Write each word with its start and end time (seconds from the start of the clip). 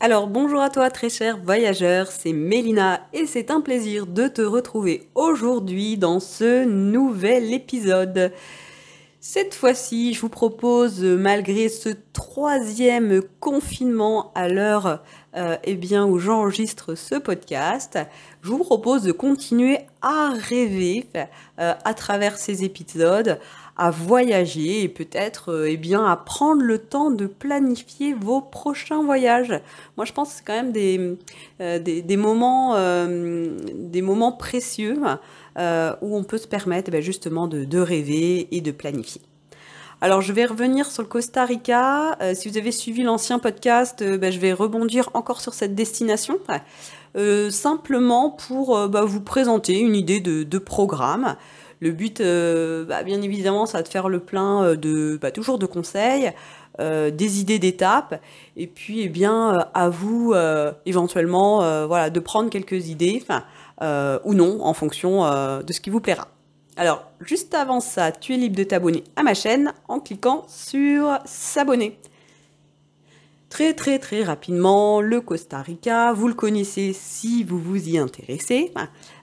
Alors 0.00 0.28
bonjour 0.28 0.60
à 0.60 0.70
toi 0.70 0.90
très 0.90 1.08
cher 1.08 1.40
voyageur, 1.42 2.06
c'est 2.12 2.32
Mélina 2.32 3.00
et 3.12 3.26
c'est 3.26 3.50
un 3.50 3.60
plaisir 3.60 4.06
de 4.06 4.28
te 4.28 4.42
retrouver 4.42 5.08
aujourd'hui 5.16 5.98
dans 5.98 6.20
ce 6.20 6.64
nouvel 6.64 7.52
épisode. 7.52 8.32
Cette 9.18 9.56
fois-ci, 9.56 10.14
je 10.14 10.20
vous 10.20 10.28
propose, 10.28 11.02
malgré 11.02 11.68
ce 11.68 11.88
troisième 12.12 13.22
confinement 13.40 14.30
à 14.36 14.48
l'heure 14.48 15.02
euh, 15.36 15.56
eh 15.64 15.74
bien, 15.74 16.06
où 16.06 16.20
j'enregistre 16.20 16.94
ce 16.94 17.16
podcast, 17.16 17.98
je 18.42 18.50
vous 18.50 18.62
propose 18.62 19.02
de 19.02 19.10
continuer 19.10 19.80
à 20.00 20.30
rêver 20.30 21.08
euh, 21.16 21.74
à 21.84 21.94
travers 21.94 22.38
ces 22.38 22.62
épisodes, 22.62 23.40
à 23.78 23.90
voyager 23.90 24.82
et 24.82 24.88
peut-être 24.88 25.52
euh, 25.52 25.70
eh 25.70 25.76
bien 25.76 26.04
à 26.04 26.16
prendre 26.16 26.62
le 26.62 26.78
temps 26.78 27.10
de 27.10 27.26
planifier 27.26 28.12
vos 28.12 28.40
prochains 28.40 29.02
voyages. 29.04 29.54
Moi, 29.96 30.04
je 30.04 30.12
pense 30.12 30.30
que 30.30 30.34
c'est 30.38 30.44
quand 30.44 30.54
même 30.54 30.72
des, 30.72 31.16
euh, 31.60 31.78
des, 31.78 32.16
moments, 32.16 32.74
euh, 32.74 33.56
des 33.72 34.02
moments 34.02 34.32
précieux 34.32 34.96
où 35.56 36.16
on 36.16 36.24
peut 36.24 36.38
se 36.38 36.48
permettre 36.48 36.90
eh 36.92 37.02
justement 37.02 37.46
de, 37.46 37.78
rêver 37.78 38.48
et 38.50 38.60
de 38.60 38.72
planifier. 38.72 39.22
Alors, 40.00 40.20
je 40.20 40.32
vais 40.32 40.44
revenir 40.44 40.90
sur 40.90 41.02
le 41.02 41.08
Costa 41.08 41.44
Rica. 41.44 42.16
si 42.34 42.48
vous 42.48 42.56
avez 42.56 42.70
suivi 42.70 43.02
l'ancien 43.02 43.40
podcast, 43.40 44.04
ben, 44.04 44.30
je 44.30 44.38
vais 44.38 44.52
rebondir 44.52 45.10
encore 45.14 45.40
sur 45.40 45.54
cette 45.54 45.74
destination. 45.74 46.38
simplement 47.50 48.30
pour 48.30 48.88
bah, 48.88 49.02
vous 49.02 49.20
présenter 49.20 49.80
une 49.80 49.96
idée 49.96 50.20
de 50.20 50.58
programme. 50.58 51.36
Le 51.80 51.92
but, 51.92 52.20
euh, 52.20 52.84
bah, 52.84 53.02
bien 53.02 53.22
évidemment, 53.22 53.66
ça 53.66 53.78
va 53.78 53.82
de 53.82 53.88
faire 53.88 54.08
le 54.08 54.20
plein 54.20 54.64
euh, 54.64 54.76
de 54.76 55.18
bah, 55.20 55.30
toujours 55.30 55.58
de 55.58 55.66
conseils, 55.66 56.32
euh, 56.80 57.10
des 57.10 57.40
idées 57.40 57.58
d'étapes, 57.58 58.20
et 58.56 58.66
puis 58.66 59.02
eh 59.02 59.08
bien 59.08 59.68
à 59.74 59.88
vous 59.88 60.34
éventuellement 60.86 61.86
voilà 61.86 62.10
de 62.10 62.20
prendre 62.20 62.50
quelques 62.50 62.88
idées, 62.88 63.22
ou 63.80 64.34
non, 64.34 64.62
en 64.62 64.74
fonction 64.74 65.22
de 65.60 65.72
ce 65.72 65.80
qui 65.80 65.90
vous 65.90 66.00
plaira. 66.00 66.28
Alors, 66.76 67.10
juste 67.20 67.54
avant 67.54 67.80
ça, 67.80 68.12
tu 68.12 68.34
es 68.34 68.36
libre 68.36 68.56
de 68.56 68.62
t'abonner 68.62 69.02
à 69.16 69.24
ma 69.24 69.34
chaîne 69.34 69.72
en 69.88 69.98
cliquant 69.98 70.44
sur 70.48 71.18
s'abonner. 71.24 71.98
Très 73.48 73.72
très 73.72 73.98
très 73.98 74.22
rapidement, 74.22 75.00
le 75.00 75.22
Costa 75.22 75.62
Rica, 75.62 76.12
vous 76.12 76.28
le 76.28 76.34
connaissez 76.34 76.92
si 76.92 77.44
vous 77.44 77.58
vous 77.58 77.88
y 77.88 77.96
intéressez. 77.96 78.72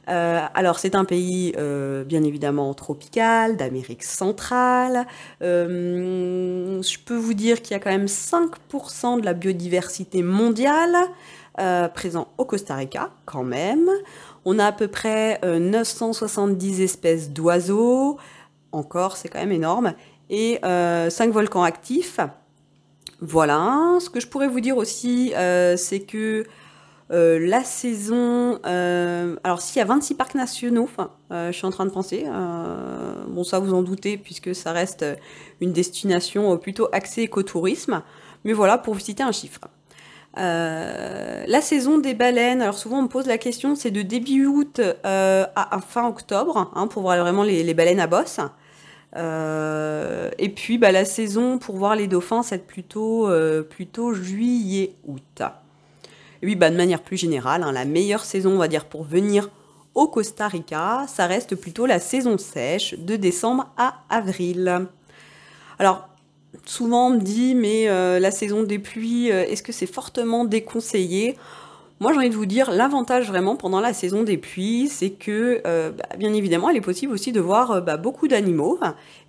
Euh, 0.08 0.46
alors 0.54 0.80
c'est 0.80 0.96
un 0.96 1.06
pays 1.06 1.54
euh, 1.58 2.04
bien 2.04 2.24
évidemment 2.24 2.74
tropical, 2.74 3.58
d'Amérique 3.58 4.04
centrale. 4.04 5.08
Euh, 5.42 6.82
je 6.82 6.98
peux 7.04 7.16
vous 7.16 7.34
dire 7.34 7.62
qu'il 7.62 7.72
y 7.72 7.76
a 7.76 7.80
quand 7.80 7.90
même 7.90 8.06
5% 8.06 9.20
de 9.20 9.26
la 9.26 9.34
biodiversité 9.34 10.22
mondiale 10.22 10.96
présent 11.94 12.28
au 12.38 12.44
Costa 12.44 12.76
Rica 12.76 13.12
quand 13.24 13.44
même. 13.44 13.90
On 14.44 14.60
a 14.60 14.66
à 14.66 14.72
peu 14.74 14.90
près 14.90 15.40
970 15.42 16.82
espèces 16.82 17.30
d'oiseaux, 17.30 18.18
encore 18.74 19.16
c'est 19.16 19.30
quand 19.30 19.40
même 19.40 19.54
énorme, 19.54 19.94
et 20.30 20.60
5 20.62 21.32
volcans 21.32 21.64
actifs. 21.64 22.20
Voilà, 23.22 23.98
ce 24.02 24.10
que 24.10 24.20
je 24.20 24.28
pourrais 24.28 24.50
vous 24.50 24.60
dire 24.60 24.76
aussi, 24.76 25.32
c'est 25.78 26.02
que 26.02 26.46
euh, 27.12 27.38
la 27.40 27.64
saison, 27.64 28.60
euh, 28.66 29.36
alors 29.44 29.62
s'il 29.62 29.78
y 29.78 29.82
a 29.82 29.86
26 29.86 30.16
parcs 30.16 30.34
nationaux, 30.34 30.90
euh, 31.32 31.52
je 31.52 31.58
suis 31.58 31.68
en 31.68 31.70
train 31.70 31.86
de 31.86 31.92
penser, 31.92 32.26
bon 33.28 33.44
ça 33.44 33.60
vous 33.60 33.74
en 33.74 33.84
doutez 33.84 34.18
puisque 34.18 34.56
ça 34.56 34.72
reste 34.72 35.06
une 35.62 35.72
destination 35.72 36.58
plutôt 36.58 36.88
axée 36.92 37.22
écotourisme, 37.22 38.02
mais 38.44 38.54
voilà 38.54 38.78
pour 38.80 38.96
vous 38.96 39.00
citer 39.00 39.22
un 39.22 39.32
chiffre. 39.32 39.62
la 40.36 41.62
saison 41.62 42.00
des 42.00 42.16
baleines, 42.16 42.64
alors 42.64 42.78
souvent 42.78 43.00
on 43.00 43.04
me 43.04 43.08
pose 43.08 43.28
la 43.28 43.38
question, 43.38 43.76
c'est 43.76 43.92
de 43.92 44.02
début 44.02 44.48
août 44.48 44.82
à, 45.04 45.80
fin 45.88 46.08
octobre, 46.08 46.72
hein, 46.74 46.88
pour 46.88 47.04
voir 47.04 47.20
vraiment 47.20 47.44
les, 47.44 47.74
baleines 47.76 48.00
à 48.00 48.08
bosse. 48.08 48.40
et 49.16 50.50
puis 50.50 50.80
bah, 50.80 50.92
la 50.92 51.06
saison 51.06 51.60
pour 51.60 51.78
voir 51.78 51.96
les 51.96 52.08
dauphins, 52.08 52.42
c'est 52.42 52.66
plutôt, 52.66 53.30
plutôt 53.70 54.16
juillet-août. 54.16 55.44
Oui, 56.46 56.56
bah, 56.56 56.70
de 56.70 56.78
manière 56.78 57.02
plus 57.02 57.18
générale, 57.18 57.64
hein, 57.64 57.72
la 57.72 57.86
meilleure 57.86 58.24
saison, 58.24 58.52
on 58.52 58.58
va 58.60 58.68
dire, 58.68 58.86
pour 58.86 59.04
venir 59.04 59.50
au 59.96 60.08
Costa 60.08 60.48
Rica, 60.48 61.08
ça 61.08 61.26
reste 61.26 61.56
plutôt 61.56 61.88
la 61.88 61.98
saison 62.00 62.38
sèche, 62.38 62.94
de 63.00 63.16
décembre 63.16 63.72
à 63.78 64.02
avril. 64.12 64.86
Alors, 65.80 66.08
souvent 66.64 67.08
on 67.08 67.16
me 67.16 67.20
dit, 67.20 67.56
mais 67.56 67.90
euh, 67.90 68.20
la 68.20 68.30
saison 68.30 68.62
des 68.62 68.78
pluies, 68.78 69.32
euh, 69.32 69.44
est-ce 69.48 69.64
que 69.64 69.72
c'est 69.72 69.88
fortement 69.88 70.46
déconseillé? 70.46 71.36
Moi, 72.00 72.14
j'ai 72.14 72.20
envie 72.20 72.30
de 72.30 72.36
vous 72.36 72.46
dire, 72.46 72.70
l'avantage 72.70 73.28
vraiment 73.28 73.56
pendant 73.56 73.80
la 73.80 73.94
saison 73.96 74.22
des 74.22 74.38
pluies, 74.38 74.88
c'est 74.88 75.10
que, 75.10 75.64
euh, 75.66 75.90
bah, 75.90 76.16
bien 76.16 76.32
évidemment, 76.32 76.70
il 76.70 76.78
est 76.78 76.82
possible 76.82 77.12
aussi 77.12 77.32
de 77.32 77.40
voir 77.40 77.82
bah, 77.82 77.98
beaucoup 77.98 78.28
d'animaux 78.28 78.78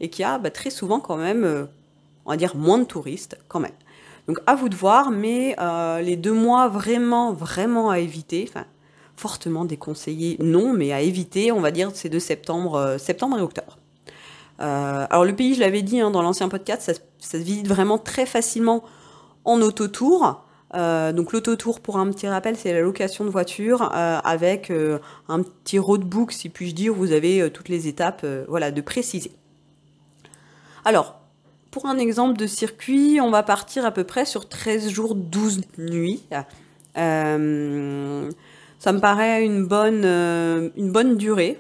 et 0.01 0.11
qu'il 0.11 0.21
y 0.21 0.27
a 0.27 0.37
bah, 0.37 0.51
très 0.51 0.69
souvent 0.69 1.01
quand 1.01 1.17
même, 1.17 1.67
on 2.27 2.31
va 2.31 2.37
dire, 2.37 2.57
moins 2.57 2.77
de 2.77 2.85
touristes 2.85 3.39
quand 3.49 3.61
même. 3.61 3.73
Donc 4.29 4.41
à 4.47 4.57
vous 4.57 4.69
de 4.69 4.75
voir, 4.75 5.11
mais 5.11 5.55
euh, 5.61 6.01
les 6.01 6.17
deux 6.17 6.33
mois 6.33 6.69
vraiment, 6.69 7.33
vraiment 7.33 7.91
à 7.91 7.99
éviter, 7.99 8.47
enfin 8.49 8.65
fortement 9.17 9.65
déconseillé, 9.65 10.37
non, 10.41 10.73
mais 10.75 10.93
à 10.93 11.01
éviter, 11.01 11.51
on 11.51 11.61
va 11.61 11.71
dire, 11.71 11.91
c'est 11.95 12.11
de 12.11 12.19
septembre, 12.19 12.75
euh, 12.75 12.99
septembre 12.99 13.39
et 13.39 13.41
octobre. 13.41 13.79
Euh, 14.61 15.07
alors 15.09 15.25
le 15.25 15.35
pays, 15.35 15.55
je 15.55 15.61
l'avais 15.61 15.83
dit 15.83 16.01
hein, 16.01 16.11
dans 16.11 16.23
l'ancien 16.23 16.49
podcast, 16.49 16.83
ça, 16.83 16.93
se 17.19 17.37
visite 17.43 17.67
vraiment 17.67 17.99
très 17.99 18.27
facilement 18.27 18.85
en 19.45 19.61
autotour. 19.63 20.43
donc 20.75 21.33
l'autotour, 21.33 21.81
pour 21.81 21.99
un 21.99 22.11
petit 22.11 22.29
rappel, 22.29 22.57
c'est 22.57 22.73
la 22.73 22.81
location 22.81 23.25
de 23.25 23.31
voiture 23.31 23.91
avec 23.93 24.71
un 25.29 25.43
petit 25.43 25.79
roadbook, 25.79 26.33
si 26.33 26.49
puis-je 26.49 26.75
dire, 26.75 26.93
vous 26.93 27.13
avez 27.13 27.51
toutes 27.51 27.69
les 27.69 27.89
étapes 27.89 28.27
voilà, 28.49 28.71
de 28.71 28.81
préciser. 28.81 29.33
Alors, 30.85 31.21
pour 31.77 31.85
un 31.85 31.99
exemple 31.99 32.39
de 32.39 32.47
circuit, 32.47 33.21
on 33.21 33.31
va 33.31 33.43
partir 33.43 33.85
à 33.85 33.91
peu 33.91 34.03
près 34.03 34.25
sur 34.25 34.49
13 34.49 34.89
jours, 34.89 35.15
12 35.15 35.61
nuits. 35.77 36.23
Euh, 36.97 38.31
ça 38.79 38.93
me 38.95 38.99
paraît 38.99 39.45
une 39.45 39.67
bonne, 39.67 40.07
euh, 40.07 40.71
une 40.79 40.91
bonne 40.91 41.19
durée. 41.19 41.59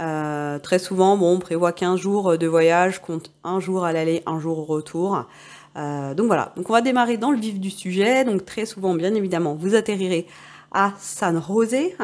Euh, 0.00 0.58
très 0.58 0.80
souvent, 0.80 1.16
bon, 1.16 1.36
on 1.36 1.38
prévoit 1.38 1.70
15 1.70 2.00
jours 2.00 2.36
de 2.36 2.46
voyage, 2.48 3.00
compte 3.00 3.30
un 3.44 3.60
jour 3.60 3.84
à 3.84 3.92
l'aller, 3.92 4.24
un 4.26 4.40
jour 4.40 4.58
au 4.58 4.64
retour. 4.64 5.24
donc 5.76 6.26
voilà, 6.26 6.52
donc 6.56 6.68
on 6.68 6.72
va 6.72 6.80
démarrer 6.80 7.16
dans 7.16 7.30
le 7.30 7.38
vif 7.38 7.60
du 7.60 7.70
sujet. 7.70 8.24
Donc 8.24 8.44
très 8.44 8.66
souvent, 8.66 8.94
bien 8.94 9.14
évidemment, 9.14 9.54
vous 9.54 9.76
atterrirez 9.76 10.26
à 10.72 10.92
San 10.98 11.40
José. 11.40 11.94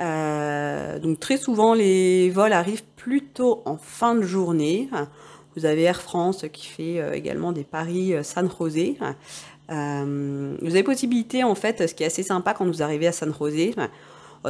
donc 0.00 1.20
très 1.20 1.36
souvent, 1.36 1.74
les 1.74 2.30
vols 2.30 2.54
arrivent 2.54 2.86
plutôt 2.96 3.60
en 3.66 3.76
fin 3.76 4.14
de 4.14 4.22
journée. 4.22 4.88
Vous 5.56 5.66
avez 5.66 5.82
Air 5.82 6.00
France 6.00 6.46
qui 6.52 6.66
fait 6.66 7.00
euh, 7.00 7.12
également 7.12 7.52
des 7.52 7.64
paris 7.64 8.14
euh, 8.14 8.22
San 8.22 8.48
José. 8.58 8.96
Euh, 9.70 10.56
vous 10.60 10.70
avez 10.70 10.82
possibilité, 10.82 11.44
en 11.44 11.54
fait, 11.54 11.88
ce 11.88 11.94
qui 11.94 12.02
est 12.02 12.06
assez 12.06 12.22
sympa 12.22 12.54
quand 12.54 12.66
vous 12.66 12.82
arrivez 12.82 13.06
à 13.06 13.12
San 13.12 13.32
José. 13.38 13.74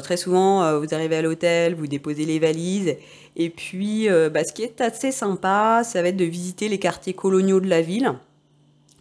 très 0.03 0.17
souvent, 0.17 0.81
vous 0.81 0.95
arrivez 0.95 1.17
à 1.17 1.23
l'hôtel, 1.23 1.75
vous 1.75 1.87
déposez 1.87 2.25
les 2.25 2.39
valises. 2.39 2.97
Et 3.37 3.51
puis, 3.51 4.09
bah, 4.09 4.43
ce 4.43 4.53
qui 4.53 4.63
est 4.63 4.81
assez 4.81 5.13
sympa, 5.13 5.83
ça 5.85 6.03
va 6.03 6.09
être 6.09 6.17
de 6.17 6.25
visiter 6.25 6.69
les 6.69 6.79
quartiers 6.79 7.13
coloniaux 7.13 7.61
de 7.61 7.69
la 7.69 7.83
ville. 7.83 8.15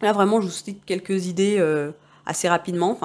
Là, 0.00 0.12
vraiment, 0.12 0.40
je 0.40 0.46
vous 0.46 0.52
cite 0.52 0.84
quelques 0.84 1.26
idées 1.26 1.60
assez 2.24 2.48
rapidement. 2.48 2.98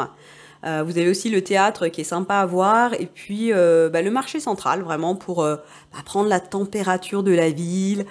Euh, 0.66 0.84
vous 0.84 0.98
avez 0.98 1.10
aussi 1.10 1.30
le 1.30 1.42
théâtre 1.42 1.88
qui 1.88 2.02
est 2.02 2.06
sympa 2.06 2.36
à 2.36 2.46
voir 2.46 2.94
et 2.94 3.06
puis 3.06 3.54
euh, 3.54 3.90
bah, 3.90 4.02
le 4.02 4.12
marché 4.12 4.40
central 4.40 4.82
vraiment 4.82 5.16
pour 5.16 5.44
euh, 5.44 5.58
bah, 5.94 6.00
prendre 6.04 6.30
la 6.30 6.40
température 6.40 7.24
de 7.24 7.32
la 7.32 7.50
ville, 7.50 8.06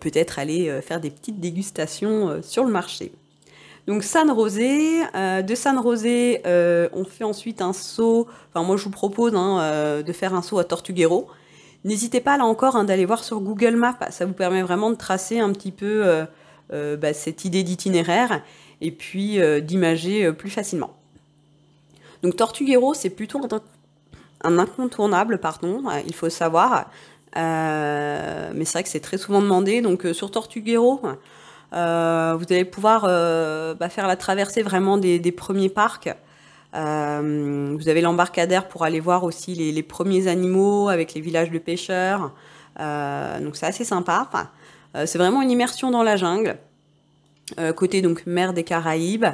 peut-être 0.00 0.38
aller 0.38 0.80
faire 0.82 1.00
des 1.00 1.10
petites 1.10 1.40
dégustations 1.40 2.40
sur 2.42 2.64
le 2.64 2.70
marché. 2.70 3.12
Donc 3.86 4.04
San 4.04 4.30
Rosé, 4.30 5.02
de 5.14 5.54
San 5.54 5.78
Rosé, 5.78 6.42
on 6.44 7.04
fait 7.04 7.24
ensuite 7.24 7.60
un 7.60 7.72
saut. 7.72 8.28
Enfin 8.52 8.64
moi 8.64 8.76
je 8.76 8.84
vous 8.84 8.90
propose 8.90 9.34
hein, 9.34 10.02
de 10.02 10.12
faire 10.12 10.34
un 10.34 10.42
saut 10.42 10.58
à 10.58 10.64
Tortuguero. 10.64 11.26
N'hésitez 11.84 12.20
pas 12.20 12.36
là 12.36 12.44
encore 12.44 12.76
hein, 12.76 12.84
d'aller 12.84 13.06
voir 13.06 13.24
sur 13.24 13.40
Google 13.40 13.74
Maps, 13.74 13.98
ça 14.10 14.26
vous 14.26 14.34
permet 14.34 14.62
vraiment 14.62 14.90
de 14.90 14.96
tracer 14.96 15.40
un 15.40 15.52
petit 15.52 15.72
peu 15.72 16.24
bah, 16.70 17.12
cette 17.12 17.44
idée 17.44 17.64
d'itinéraire 17.64 18.42
et 18.80 18.92
puis 18.92 19.40
d'imager 19.62 20.32
plus 20.32 20.50
facilement. 20.50 20.99
Donc 22.22 22.36
Tortuguero, 22.36 22.94
c'est 22.94 23.10
plutôt 23.10 23.40
un, 24.42 24.58
incontournable, 24.58 25.38
pardon, 25.38 25.82
euh, 25.88 26.00
il 26.06 26.14
faut 26.14 26.30
savoir. 26.30 26.90
mais 27.34 28.64
c'est 28.64 28.72
vrai 28.72 28.82
que 28.82 28.88
c'est 28.88 29.00
très 29.00 29.18
souvent 29.18 29.40
demandé. 29.40 29.80
Donc 29.80 30.06
sur 30.12 30.30
Tortuguero, 30.30 31.00
vous 31.02 31.76
allez 31.76 32.64
pouvoir 32.64 33.02
bah, 33.02 33.88
faire 33.88 34.06
la 34.06 34.16
traversée 34.16 34.62
vraiment 34.62 34.98
des, 34.98 35.32
premiers 35.32 35.70
parcs. 35.70 36.10
vous 36.72 37.88
avez 37.88 38.00
l'embarcadère 38.00 38.68
pour 38.68 38.84
aller 38.84 39.00
voir 39.00 39.24
aussi 39.24 39.54
les, 39.54 39.82
premiers 39.82 40.26
animaux 40.26 40.88
avec 40.88 41.14
les 41.14 41.20
villages 41.20 41.50
de 41.50 41.58
pêcheurs. 41.58 42.32
donc 42.78 43.56
c'est 43.56 43.66
assez 43.66 43.84
sympa. 43.84 44.28
c'est 44.94 45.18
vraiment 45.18 45.40
une 45.40 45.50
immersion 45.50 45.90
dans 45.90 46.02
la 46.02 46.16
jungle. 46.16 46.58
côté 47.76 48.02
donc 48.02 48.26
mer 48.26 48.52
des 48.52 48.64
Caraïbes. 48.64 49.26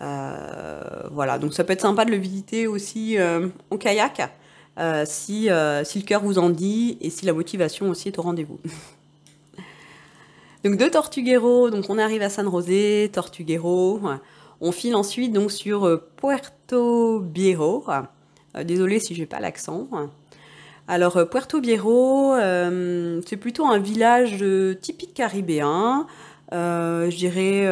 Euh, 0.00 0.80
voilà, 1.10 1.38
donc 1.38 1.54
ça 1.54 1.64
peut 1.64 1.72
être 1.72 1.80
sympa 1.80 2.04
de 2.04 2.10
le 2.10 2.16
visiter 2.16 2.66
aussi 2.66 3.18
euh, 3.18 3.48
en 3.70 3.76
kayak. 3.76 4.32
Euh, 4.78 5.04
si, 5.06 5.48
si, 5.84 5.98
le 5.98 6.04
cœur 6.04 6.22
vous 6.22 6.38
en 6.38 6.50
dit 6.50 6.98
et 7.00 7.10
si 7.10 7.26
la 7.26 7.32
motivation 7.32 7.90
aussi 7.90 8.08
est 8.08 8.18
au 8.18 8.22
rendez-vous. 8.22 8.60
donc 10.64 10.76
de 10.76 10.86
Tortuguero, 10.86 11.70
donc 11.70 11.86
on 11.88 11.98
arrive 11.98 12.22
à 12.22 12.30
San 12.30 12.48
José, 12.48 13.10
Tortuguero. 13.12 14.00
On 14.60 14.72
file 14.72 14.94
ensuite 14.94 15.32
donc 15.32 15.50
sur 15.50 16.00
Puerto 16.16 17.20
Biero. 17.20 17.84
désolé 18.64 19.00
si 19.00 19.16
j'ai 19.16 19.26
pas 19.26 19.40
l'accent. 19.40 19.88
Alors 20.86 21.28
Puerto 21.28 21.60
Biero, 21.60 22.36
c'est 23.26 23.36
plutôt 23.36 23.66
un 23.66 23.80
village 23.80 24.44
typique 24.80 25.12
caribéen. 25.12 26.06
je 26.52 27.16
dirais 27.16 27.66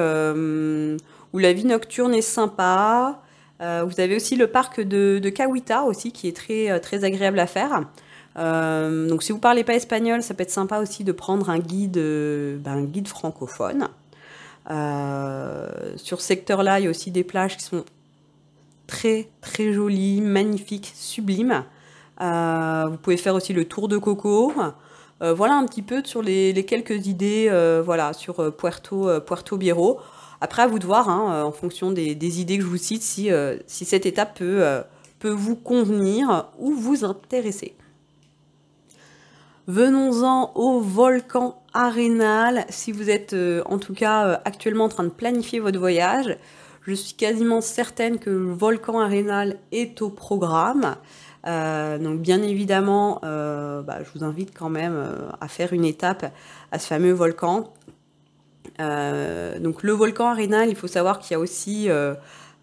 où 1.36 1.38
la 1.38 1.52
vie 1.52 1.66
nocturne 1.66 2.14
est 2.14 2.22
sympa. 2.22 3.20
Euh, 3.60 3.84
vous 3.86 4.00
avez 4.00 4.16
aussi 4.16 4.36
le 4.36 4.46
parc 4.46 4.80
de, 4.80 5.20
de 5.22 5.82
aussi 5.84 6.10
qui 6.10 6.28
est 6.28 6.36
très, 6.36 6.70
euh, 6.70 6.78
très 6.78 7.04
agréable 7.04 7.38
à 7.38 7.46
faire. 7.46 7.82
Euh, 8.38 9.06
donc 9.06 9.22
si 9.22 9.32
vous 9.32 9.38
parlez 9.38 9.62
pas 9.62 9.74
espagnol, 9.74 10.22
ça 10.22 10.32
peut 10.32 10.44
être 10.44 10.50
sympa 10.50 10.78
aussi 10.78 11.04
de 11.04 11.12
prendre 11.12 11.50
un 11.50 11.58
guide, 11.58 11.98
ben, 11.98 12.90
francophone. 13.04 13.88
sur 14.66 16.20
ce 16.22 16.26
secteur-là, 16.26 16.80
il 16.80 16.84
y 16.84 16.86
a 16.86 16.90
aussi 16.90 17.10
des 17.10 17.22
plages 17.22 17.58
qui 17.58 17.64
sont 17.64 17.84
très 18.86 19.28
très 19.42 19.74
jolies, 19.74 20.22
magnifiques, 20.22 20.90
sublimes. 20.94 21.64
vous 22.18 22.96
pouvez 23.02 23.18
faire 23.18 23.34
aussi 23.34 23.52
le 23.52 23.66
tour 23.66 23.88
de 23.88 23.98
Coco. 23.98 24.54
voilà 25.20 25.54
un 25.54 25.66
petit 25.66 25.82
peu 25.82 26.02
sur 26.02 26.22
les, 26.22 26.64
quelques 26.64 27.06
idées 27.06 27.50
voilà, 27.84 28.14
sur 28.14 28.56
Puerto, 28.56 29.20
Puerto 29.20 29.58
Biero. 29.58 30.00
Après, 30.40 30.62
à 30.62 30.66
vous 30.66 30.78
de 30.78 30.86
voir, 30.86 31.08
hein, 31.08 31.32
euh, 31.32 31.42
en 31.42 31.52
fonction 31.52 31.90
des, 31.90 32.40
idées 32.40 32.58
que 32.58 32.64
je 32.64 32.68
vous 32.68 32.76
cite, 32.76 33.02
si, 33.02 33.30
euh, 33.30 33.56
cette 33.66 34.06
étape 34.06 34.38
peut, 34.38 34.64
euh, 34.64 34.82
peut 35.18 35.30
vous 35.30 35.56
convenir 35.56 36.48
ou 36.58 36.72
vous 36.72 37.04
intéresser. 37.04 37.74
Venons-en 39.66 40.52
au 40.54 40.80
volcan 40.80 41.60
Arénal. 41.72 42.64
Si 42.68 42.92
vous 42.92 43.10
êtes 43.10 43.34
en 43.66 43.78
tout 43.78 43.94
cas 43.94 44.40
actuellement 44.44 44.84
en 44.84 44.88
train 44.88 45.02
de 45.02 45.08
planifier 45.08 45.58
votre 45.58 45.78
voyage, 45.78 46.38
je 46.82 46.92
suis 46.92 47.14
quasiment 47.14 47.60
certaine 47.60 48.20
que 48.20 48.30
le 48.30 48.52
volcan 48.52 49.00
Arénal 49.00 49.58
est 49.72 50.02
au 50.02 50.08
programme. 50.08 50.94
donc 51.44 52.20
bien 52.20 52.42
évidemment, 52.42 53.18
bah, 53.22 53.98
je 54.04 54.16
vous 54.16 54.24
invite 54.24 54.56
quand 54.56 54.70
même 54.70 55.04
à 55.40 55.48
faire 55.48 55.72
une 55.72 55.84
étape 55.84 56.32
à 56.70 56.78
ce 56.78 56.86
fameux 56.86 57.12
volcan 57.12 57.72
donc 58.78 59.82
le 59.82 59.92
volcan 59.92 60.28
Arénal, 60.28 60.68
il 60.68 60.76
faut 60.76 60.86
savoir 60.86 61.18
qu'il 61.18 61.32
y 61.32 61.34
a 61.34 61.38
aussi 61.38 61.88
euh, 61.88 62.14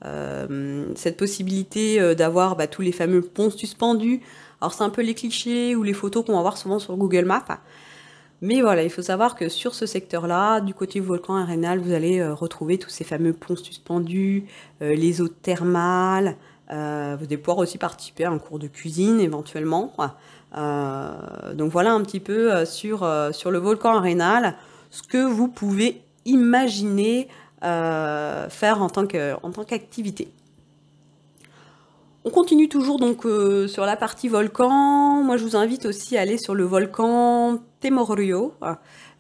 euh, 0.06 0.86
cette 0.96 1.18
possibilité 1.18 2.16
d'avoir 2.16 2.56
bah, 2.56 2.68
tous 2.68 2.82
les 2.82 2.92
fameux 2.92 3.22
ponts 3.22 3.50
suspendus. 3.50 4.22
Alors 4.62 4.74
c'est 4.74 4.84
un 4.84 4.90
peu 4.90 5.02
les 5.02 5.14
clichés 5.14 5.76
ou 5.76 5.84
les 5.84 5.94
photos 5.94 6.26
qu'on 6.26 6.36
va 6.36 6.42
voir 6.42 6.58
souvent 6.58 6.80
sur 6.80 6.96
Google 6.96 7.26
Maps. 7.26 7.60
Mais 8.42 8.62
voilà, 8.62 8.84
il 8.84 8.90
faut 8.90 9.02
savoir 9.02 9.36
que 9.36 9.48
sur 9.48 9.74
ce 9.74 9.86
secteur-là, 9.86 10.60
du 10.60 10.74
côté 10.74 11.00
du 11.00 11.06
volcan 11.06 11.36
Arénal, 11.36 11.80
vous 11.80 11.94
allez 11.94 12.26
retrouver 12.26 12.78
tous 12.78 12.90
ces 12.90 13.06
fameux 13.06 13.32
ponts 13.32 13.56
suspendus, 13.56 14.46
les 14.82 15.22
eaux 15.22 15.30
thermales. 15.30 16.36
vous 16.68 16.76
allez 16.76 17.38
pouvoir 17.38 17.60
aussi 17.60 17.78
participer 17.78 18.26
à 18.26 18.32
un 18.32 18.40
cours 18.40 18.60
de 18.60 18.68
cuisine 18.68 19.22
éventuellement. 19.22 19.94
donc 20.54 21.72
voilà 21.72 21.94
un 21.94 22.02
petit 22.02 22.20
peu 22.20 22.66
sur, 22.66 23.10
sur 23.32 23.50
le 23.50 23.60
volcan 23.60 23.96
Arénal 23.96 24.56
ce 24.94 25.02
que 25.02 25.18
vous 25.18 25.48
pouvez 25.48 26.03
imaginer 26.26 27.28
euh, 27.64 28.50
faire 28.50 28.82
en 28.82 28.90
tant 28.90 29.06
qu'activité. 29.06 30.28
On 32.26 32.30
continue 32.30 32.68
toujours 32.68 33.00
donc 33.00 33.26
euh, 33.26 33.70
sur 33.70 33.86
la 33.86 33.96
partie 33.96 34.28
volcan. 34.28 35.24
Moi, 35.24 35.38
je 35.38 35.46
vous 35.46 35.56
invite 35.56 35.86
aussi 35.86 36.18
à 36.18 36.22
aller 36.22 36.38
sur 36.38 36.56
le 36.56 36.66
volcan 36.66 37.60
Temorio. 37.80 38.54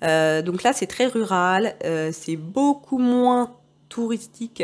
Euh, 0.03 0.41
donc 0.41 0.63
là, 0.63 0.73
c'est 0.73 0.87
très 0.87 1.07
rural, 1.07 1.75
c'est 2.11 2.35
beaucoup 2.35 2.97
moins 2.97 3.55
touristique 3.87 4.63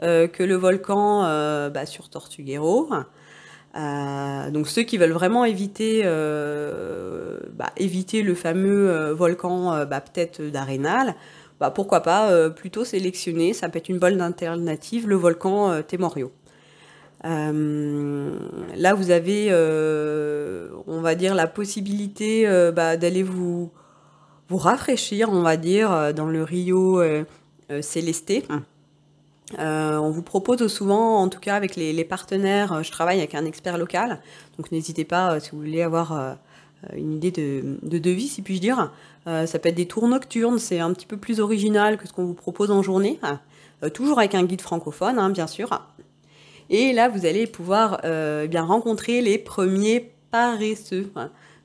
que 0.00 0.42
le 0.42 0.54
volcan 0.54 1.20
bah, 1.70 1.84
sur 1.84 2.08
Tortuguero. 2.08 2.88
Donc 3.74 4.66
ceux 4.66 4.82
qui 4.82 4.96
veulent 4.96 5.12
vraiment 5.12 5.44
éviter, 5.44 6.02
bah, 6.04 7.72
le 7.76 8.34
fameux 8.34 9.12
volcan 9.12 9.84
bah, 9.84 10.00
peut-être 10.00 10.40
d'Arénal, 10.40 11.14
bah, 11.60 11.70
pourquoi 11.70 12.00
pas 12.00 12.50
plutôt 12.50 12.84
sélectionner, 12.84 13.52
ça 13.52 13.68
peut 13.68 13.78
être 13.78 13.88
une 13.88 13.98
bonne 13.98 14.20
alternative, 14.20 15.08
le 15.08 15.16
volcan 15.16 15.82
Temorio. 15.82 16.32
là, 17.22 18.94
vous 18.94 19.10
avez, 19.10 19.52
on 20.86 21.00
va 21.00 21.14
dire, 21.14 21.34
la 21.34 21.46
possibilité 21.46 22.44
d'aller 22.72 23.22
vous, 23.22 23.70
vous 24.48 24.56
rafraîchir, 24.56 25.28
on 25.30 25.42
va 25.42 25.56
dire, 25.56 26.14
dans 26.14 26.26
le 26.26 26.42
Rio 26.42 27.02
Célesté. 27.82 28.44
Euh, 29.58 29.96
on 29.96 30.10
vous 30.10 30.22
propose 30.22 30.64
souvent, 30.68 31.20
en 31.20 31.28
tout 31.28 31.40
cas 31.40 31.56
avec 31.56 31.74
les, 31.74 32.04
partenaires, 32.04 32.72
euh, 32.72 32.82
je 32.82 32.92
travaille 32.92 33.18
avec 33.18 33.34
un 33.34 33.44
expert 33.44 33.78
local, 33.78 34.20
donc 34.56 34.70
n'hésitez 34.70 35.04
pas 35.04 35.32
euh, 35.32 35.40
si 35.40 35.50
vous 35.50 35.58
voulez 35.58 35.82
avoir 35.82 36.36
une 36.96 37.14
idée 37.14 37.30
de, 37.30 37.98
devis, 37.98 38.28
si 38.28 38.42
puis-je 38.42 38.60
dire. 38.60 38.92
ça 39.26 39.58
peut 39.58 39.68
être 39.68 39.74
des 39.74 39.86
tours 39.86 40.08
nocturnes, 40.08 40.58
c'est 40.58 40.80
un 40.80 40.92
petit 40.92 41.06
peu 41.06 41.16
plus 41.16 41.40
original 41.40 41.96
que 41.96 42.06
ce 42.08 42.12
qu'on 42.12 42.24
vous 42.24 42.34
propose 42.34 42.70
en 42.70 42.82
journée, 42.82 43.20
toujours 43.92 44.18
avec 44.18 44.34
un 44.34 44.44
guide 44.44 44.60
francophone, 44.62 45.18
hein, 45.18 45.30
bien 45.30 45.46
sûr. 45.46 45.86
Et 46.70 46.92
là, 46.92 47.08
vous 47.08 47.26
allez 47.26 47.46
pouvoir 47.46 48.00
eh 48.04 48.48
bien 48.48 48.62
rencontrer 48.62 49.20
les 49.20 49.38
premiers 49.38 50.12
paresseux. 50.30 51.12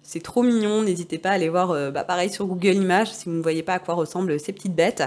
C'est 0.02 0.22
trop 0.22 0.44
mignon, 0.44 0.84
n'hésitez 0.84 1.18
pas 1.18 1.30
à 1.30 1.34
aller 1.34 1.50
voir, 1.50 1.92
bah, 1.92 2.04
pareil 2.04 2.30
sur 2.30 2.46
Google 2.46 2.76
Images, 2.76 3.14
si 3.14 3.30
vous 3.30 3.36
ne 3.36 3.42
voyez 3.42 3.64
pas 3.64 3.76
à 3.76 3.80
quoi 3.80 3.96
ressemblent 3.96 4.40
ces 4.40 4.52
petites 4.52 4.76
bêtes. 4.76 5.04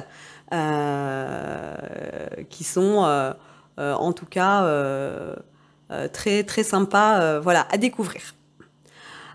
Euh, 0.54 1.76
qui 2.48 2.64
sont 2.64 3.04
euh, 3.04 3.34
euh, 3.78 3.92
en 3.92 4.14
tout 4.14 4.24
cas 4.24 4.62
très 6.12 6.42
très 6.44 6.62
sympas 6.62 7.38
voilà, 7.40 7.66
à 7.70 7.76
découvrir. 7.76 8.34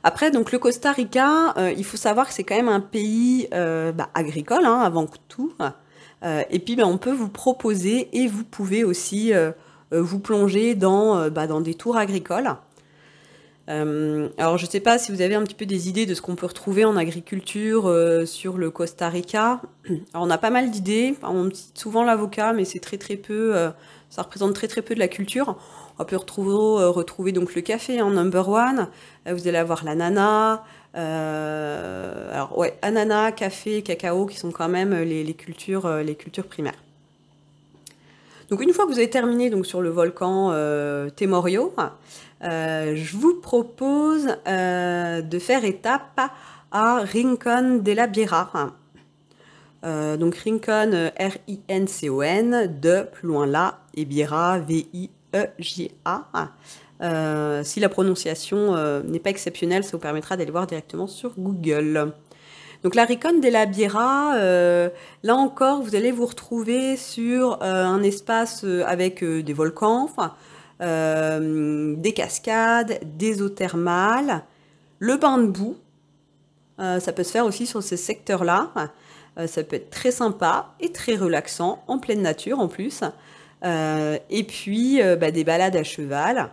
Après, 0.03 0.31
donc 0.31 0.51
le 0.51 0.59
Costa 0.59 0.91
Rica, 0.91 1.53
il 1.77 1.85
faut 1.85 1.97
savoir 1.97 2.27
que 2.27 2.33
c'est 2.33 2.43
quand 2.43 2.55
même 2.55 2.69
un 2.69 2.81
pays 2.81 3.47
bah, 3.51 4.09
agricole 4.13 4.65
hein, 4.65 4.79
avant 4.81 5.07
tout. 5.29 5.53
et 6.23 6.59
puis, 6.59 6.75
ben, 6.75 6.85
on 6.85 6.97
peut 6.97 7.13
vous 7.13 7.29
proposer 7.29 8.09
et 8.11 8.27
vous 8.27 8.43
pouvez 8.43 8.83
aussi 8.83 9.31
vous 9.91 10.19
plonger 10.19 10.75
dans, 10.75 11.29
bah, 11.29 11.47
dans 11.47 11.61
des 11.61 11.73
tours 11.73 11.95
agricoles. 11.95 12.53
Euh, 13.69 14.27
alors, 14.37 14.57
je 14.57 14.65
ne 14.65 14.69
sais 14.71 14.79
pas 14.79 14.97
si 14.97 15.11
vous 15.11 15.21
avez 15.21 15.35
un 15.35 15.43
petit 15.43 15.55
peu 15.55 15.65
des 15.65 15.87
idées 15.87 16.05
de 16.05 16.13
ce 16.13 16.21
qu'on 16.21 16.35
peut 16.35 16.45
retrouver 16.45 16.83
en 16.85 16.97
agriculture 16.97 17.87
euh, 17.87 18.25
sur 18.25 18.57
le 18.57 18.69
Costa 18.69 19.09
Rica. 19.09 19.61
Alors, 20.13 20.27
on 20.27 20.29
a 20.29 20.37
pas 20.37 20.49
mal 20.49 20.69
d'idées. 20.69 21.15
On 21.23 21.49
cite 21.51 21.77
souvent 21.77 22.03
l'avocat, 22.03 22.53
mais 22.53 22.65
c'est 22.65 22.79
très 22.79 22.97
très 22.97 23.15
peu. 23.15 23.55
Euh, 23.55 23.69
ça 24.09 24.21
représente 24.23 24.53
très 24.53 24.67
très 24.67 24.81
peu 24.81 24.93
de 24.93 24.99
la 24.99 25.07
culture. 25.07 25.57
On 25.97 26.05
peut 26.05 26.17
retrouver, 26.17 27.31
donc 27.31 27.55
le 27.55 27.61
café 27.61 28.01
en 28.01 28.09
number 28.09 28.49
one. 28.49 28.87
vous 29.27 29.47
allez 29.47 29.57
avoir 29.57 29.83
l'ananas. 29.85 30.61
alors 30.95 32.57
ouais, 32.57 32.77
ananas, 32.81 33.31
café, 33.31 33.81
cacao, 33.83 34.25
qui 34.25 34.37
sont 34.37 34.51
quand 34.51 34.69
même 34.69 34.93
les, 34.93 35.23
les 35.23 35.33
cultures, 35.33 35.87
les 35.97 36.15
cultures 36.15 36.45
primaires. 36.45 36.77
Donc 38.49 38.61
une 38.61 38.73
fois 38.73 38.85
que 38.85 38.91
vous 38.91 38.97
avez 38.97 39.09
terminé 39.09 39.49
donc 39.49 39.65
sur 39.65 39.81
le 39.81 39.89
volcan 39.89 40.51
Temorio, 41.15 41.73
euh, 42.43 42.95
je 42.95 43.15
vous 43.15 43.35
propose 43.35 44.27
euh, 44.47 45.21
de 45.21 45.39
faire 45.39 45.63
étape 45.63 46.19
à 46.71 47.03
Rincon 47.03 47.79
de 47.81 47.91
la. 47.91 48.07
Euh, 49.85 50.17
donc 50.17 50.35
Rincon, 50.35 51.11
R-I-N-C-O-N, 51.17 52.79
de 52.81 53.07
plus 53.11 53.27
loin 53.27 53.45
là, 53.45 53.79
et 53.95 54.05
Biera, 54.05 54.59
V-I-E-J-A. 54.59 56.25
si 57.63 57.79
la 57.79 57.89
prononciation 57.89 59.03
n'est 59.03 59.19
pas 59.19 59.29
exceptionnelle, 59.29 59.83
ça 59.83 59.91
vous 59.93 59.99
permettra 59.99 60.35
d'aller 60.35 60.51
voir 60.51 60.67
directement 60.67 61.07
sur 61.07 61.33
Google. 61.37 62.13
Donc 62.83 62.95
la 62.95 63.05
Rincon 63.05 63.39
de 63.39 63.47
la 63.47 63.65
Biera, 63.65 64.35
là 64.37 65.35
encore, 65.35 65.81
vous 65.81 65.95
allez 65.95 66.11
vous 66.11 66.25
retrouver 66.25 66.97
sur 66.97 67.61
un 67.61 68.03
espace 68.03 68.65
avec 68.85 69.23
des 69.23 69.53
volcans, 69.53 70.09
euh, 70.81 71.95
des 71.95 72.13
cascades, 72.13 72.99
des 73.17 73.41
eaux 73.41 73.49
thermales, 73.49 74.43
le 74.99 75.17
bain 75.17 75.37
de 75.37 75.47
boue. 75.47 75.77
ça 76.77 77.13
peut 77.13 77.23
se 77.23 77.31
faire 77.31 77.45
aussi 77.45 77.65
sur 77.65 77.83
ces 77.83 77.97
secteurs-là. 77.97 78.71
ça 79.47 79.63
peut 79.63 79.75
être 79.75 79.89
très 79.89 80.11
sympa 80.11 80.73
et 80.79 80.91
très 80.91 81.15
relaxant, 81.15 81.83
en 81.87 81.99
pleine 81.99 82.21
nature 82.21 82.59
en 82.59 82.67
plus. 82.67 83.01
et 83.63 84.43
puis 84.47 85.01
bah, 85.19 85.31
des 85.31 85.43
balades 85.43 85.75
à 85.75 85.83
cheval 85.83 86.49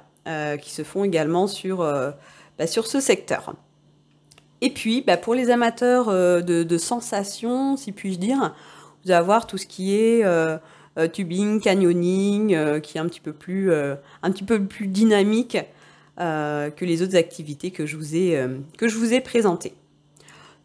qui 0.60 0.70
se 0.70 0.82
font 0.82 1.04
également 1.04 1.46
sur, 1.46 1.78
bah, 1.78 2.66
sur 2.66 2.86
ce 2.86 3.00
secteur. 3.00 3.54
Et 4.60 4.70
puis, 4.70 5.02
bah, 5.02 5.16
pour 5.16 5.34
les 5.34 5.50
amateurs 5.50 6.08
de, 6.42 6.78
sensations, 6.78 7.76
si 7.76 7.92
puis-je 7.92 8.18
dire, 8.18 8.54
vous 9.04 9.10
allez 9.10 9.18
avoir 9.18 9.46
tout 9.46 9.58
ce 9.58 9.66
qui 9.66 9.94
est 9.96 10.24
tubing, 11.12 11.60
canyoning, 11.60 12.80
qui 12.80 12.98
est 12.98 13.00
un 13.00 13.06
petit 13.06 13.20
peu 13.20 13.32
plus, 13.32 13.70
plus 14.66 14.86
dynamique 14.86 15.56
euh, 16.20 16.68
que 16.68 16.84
les 16.84 17.00
autres 17.00 17.16
activités 17.16 17.70
que 17.70 17.86
je 17.86 17.96
vous 17.96 18.14
ai, 18.14 18.36
euh, 18.36 18.58
que 18.76 18.88
présentées. 19.20 19.72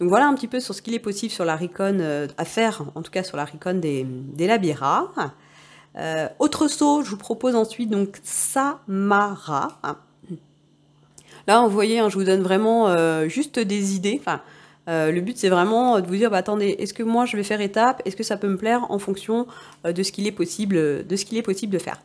Donc 0.01 0.09
voilà 0.09 0.27
un 0.27 0.33
petit 0.33 0.49
peu 0.49 0.59
sur 0.59 0.75
ce 0.75 0.81
qu'il 0.81 0.93
est 0.93 0.99
possible 0.99 1.31
sur 1.31 1.45
la 1.45 1.55
euh, 2.01 2.27
à 2.37 2.43
faire, 2.43 2.83
en 2.93 3.01
tout 3.01 3.11
cas 3.11 3.23
sur 3.23 3.37
la 3.37 3.45
Recon 3.45 3.75
des, 3.75 4.05
des 4.05 4.47
Labira. 4.47 5.13
autre 6.39 6.67
saut, 6.67 7.03
je 7.03 7.11
vous 7.11 7.17
propose 7.17 7.55
ensuite 7.55 7.89
donc 7.89 8.19
Samara. 8.21 9.79
Là, 11.47 11.61
vous 11.61 11.69
voyez, 11.69 11.99
hein, 11.99 12.09
je 12.09 12.15
vous 12.15 12.25
donne 12.25 12.41
vraiment 12.41 12.93
juste 13.29 13.57
des 13.57 13.95
idées. 13.95 14.21
Le 14.87 15.19
but, 15.19 15.37
c'est 15.37 15.49
vraiment 15.49 15.99
de 15.99 16.07
vous 16.07 16.15
dire, 16.15 16.29
bah, 16.29 16.37
attendez, 16.37 16.75
est-ce 16.79 16.93
que 16.93 17.03
moi, 17.03 17.25
je 17.25 17.37
vais 17.37 17.43
faire 17.43 17.61
étape? 17.61 18.01
Est-ce 18.05 18.15
que 18.15 18.23
ça 18.23 18.37
peut 18.37 18.47
me 18.47 18.57
plaire 18.57 18.85
en 18.89 18.99
fonction 18.99 19.47
de 19.83 20.03
ce 20.03 20.11
qu'il 20.11 20.27
est 20.27 20.31
possible, 20.31 21.05
de 21.05 21.15
ce 21.15 21.25
qu'il 21.25 21.37
est 21.37 21.43
possible 21.43 21.73
de 21.73 21.79
faire? 21.79 22.01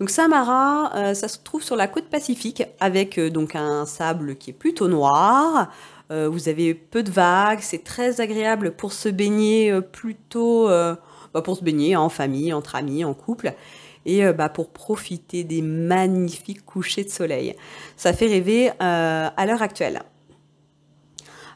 Donc 0.00 0.08
Samara, 0.08 0.96
euh, 0.96 1.14
ça 1.14 1.28
se 1.28 1.38
trouve 1.44 1.62
sur 1.62 1.76
la 1.76 1.86
côte 1.86 2.06
pacifique 2.06 2.62
avec 2.80 3.18
euh, 3.18 3.28
donc 3.28 3.54
un 3.54 3.84
sable 3.84 4.36
qui 4.36 4.50
est 4.50 4.54
plutôt 4.54 4.88
noir. 4.88 5.70
Euh, 6.10 6.26
vous 6.26 6.48
avez 6.48 6.72
peu 6.72 7.02
de 7.02 7.10
vagues, 7.10 7.60
c'est 7.60 7.84
très 7.84 8.22
agréable 8.22 8.72
pour 8.72 8.94
se 8.94 9.10
baigner 9.10 9.78
plutôt 9.92 10.68
bah, 10.68 11.42
pour 11.44 11.56
se 11.56 11.62
baigner 11.62 11.94
en 11.94 12.08
famille, 12.08 12.52
entre 12.52 12.74
amis, 12.74 13.04
en 13.04 13.14
couple 13.14 13.52
et 14.06 14.32
bah, 14.32 14.48
pour 14.48 14.70
profiter 14.70 15.44
des 15.44 15.60
magnifiques 15.60 16.64
couchers 16.64 17.04
de 17.04 17.10
soleil. 17.10 17.54
Ça 17.96 18.12
fait 18.14 18.26
rêver 18.26 18.70
à 18.80 19.46
l'heure 19.46 19.62
actuelle. 19.62 20.02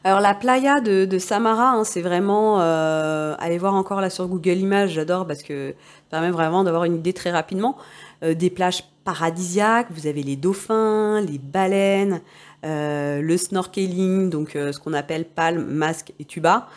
Alors 0.05 0.19
la 0.19 0.35
playa 0.35 0.81
de, 0.81 1.17
Samara, 1.17 1.71
hein, 1.71 1.83
c'est 1.83 2.01
vraiment, 2.01 2.59
allez 2.59 3.57
voir 3.57 3.73
encore 3.73 4.01
là 4.01 4.11
sur 4.11 4.27
Google 4.27 4.57
Images, 4.57 4.91
j'adore 4.91 5.25
parce 5.25 5.41
que 5.41 5.71
ça 5.71 6.19
permet 6.19 6.29
vraiment 6.29 6.63
d'avoir 6.63 6.83
une 6.83 6.97
idée 6.97 7.11
très 7.11 7.31
rapidement. 7.31 7.75
Euh, 8.23 8.35
des 8.35 8.51
plages 8.51 8.83
paradisiaques, 9.03 9.87
vous 9.89 10.05
avez 10.05 10.21
les 10.21 10.35
dauphins, 10.35 11.21
les 11.21 11.39
baleines, 11.39 12.21
euh, 12.67 13.19
le 13.19 13.35
snorkeling, 13.35 14.29
donc 14.29 14.55
euh, 14.55 14.71
ce 14.71 14.79
qu'on 14.79 14.93
appelle 14.93 15.25
palme, 15.25 15.65
masque 15.65 16.13
et 16.19 16.25
tuba. 16.25 16.67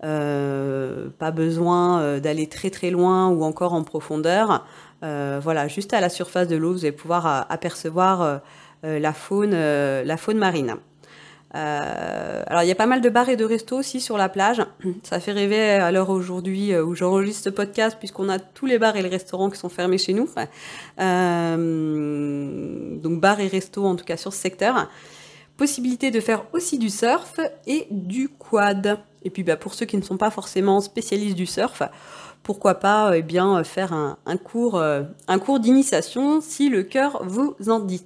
pas 0.00 1.30
besoin 1.30 2.18
d'aller 2.20 2.46
très 2.46 2.70
très 2.70 2.90
loin 2.90 3.28
ou 3.28 3.44
encore 3.44 3.74
en 3.74 3.82
profondeur. 3.82 4.64
voilà, 5.02 5.68
juste 5.68 5.92
à 5.92 6.00
la 6.00 6.08
surface 6.08 6.48
de 6.48 6.56
l'eau, 6.56 6.72
vous 6.72 6.86
allez 6.86 6.92
pouvoir 6.92 7.46
apercevoir 7.50 8.40
la 8.82 9.12
faune 9.12 10.38
marine. 10.38 10.76
Euh, 11.54 12.42
alors 12.46 12.62
il 12.62 12.68
y 12.68 12.72
a 12.72 12.74
pas 12.74 12.86
mal 12.86 13.00
de 13.00 13.08
bars 13.08 13.30
et 13.30 13.36
de 13.36 13.44
restos 13.44 13.78
aussi 13.78 14.00
sur 14.00 14.18
la 14.18 14.28
plage. 14.28 14.64
Ça 15.02 15.20
fait 15.20 15.32
rêver 15.32 15.70
à 15.70 15.90
l'heure 15.90 16.10
aujourd'hui 16.10 16.72
euh, 16.72 16.84
où 16.84 16.94
j'enregistre 16.94 17.44
ce 17.44 17.50
podcast 17.50 17.96
puisqu'on 17.98 18.28
a 18.28 18.38
tous 18.38 18.66
les 18.66 18.78
bars 18.78 18.96
et 18.96 19.02
les 19.02 19.08
restaurants 19.08 19.50
qui 19.50 19.58
sont 19.58 19.68
fermés 19.68 19.98
chez 19.98 20.12
nous. 20.12 20.28
Euh, 21.00 22.96
donc 22.96 23.20
bars 23.20 23.40
et 23.40 23.48
restos 23.48 23.84
en 23.84 23.96
tout 23.96 24.04
cas 24.04 24.16
sur 24.16 24.32
ce 24.32 24.40
secteur. 24.40 24.90
Possibilité 25.56 26.10
de 26.10 26.20
faire 26.20 26.44
aussi 26.52 26.78
du 26.78 26.90
surf 26.90 27.40
et 27.66 27.86
du 27.90 28.28
quad. 28.28 28.98
Et 29.24 29.30
puis 29.30 29.42
bah, 29.42 29.56
pour 29.56 29.74
ceux 29.74 29.86
qui 29.86 29.96
ne 29.96 30.02
sont 30.02 30.16
pas 30.16 30.30
forcément 30.30 30.80
spécialistes 30.80 31.34
du 31.34 31.46
surf, 31.46 31.82
pourquoi 32.44 32.76
pas 32.76 33.16
eh 33.16 33.22
bien, 33.22 33.64
faire 33.64 33.92
un, 33.92 34.18
un 34.24 34.36
cours, 34.36 34.80
un 34.80 35.38
cours 35.40 35.58
d'initiation 35.58 36.40
si 36.40 36.68
le 36.68 36.84
cœur 36.84 37.24
vous 37.24 37.56
en 37.66 37.80
dit. 37.80 38.04